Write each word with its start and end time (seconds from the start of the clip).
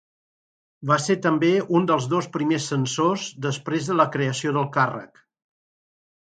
Va 0.91 0.95
ser 1.03 1.15
també 1.25 1.51
un 1.81 1.85
dels 1.91 2.07
dos 2.15 2.29
primers 2.39 2.67
censors 2.73 3.29
després 3.49 3.93
de 3.93 4.01
la 4.01 4.09
creació 4.19 4.57
del 4.59 4.69
càrrec. 4.81 5.25